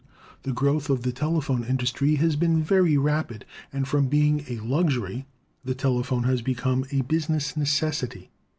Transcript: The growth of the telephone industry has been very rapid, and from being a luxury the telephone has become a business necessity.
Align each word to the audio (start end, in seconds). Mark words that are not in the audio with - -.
The 0.41 0.51
growth 0.51 0.89
of 0.89 1.03
the 1.03 1.11
telephone 1.11 1.63
industry 1.63 2.15
has 2.15 2.35
been 2.35 2.63
very 2.63 2.97
rapid, 2.97 3.45
and 3.71 3.87
from 3.87 4.07
being 4.07 4.43
a 4.49 4.57
luxury 4.59 5.27
the 5.63 5.75
telephone 5.75 6.23
has 6.23 6.41
become 6.41 6.85
a 6.89 7.01
business 7.03 7.55
necessity. 7.55 8.31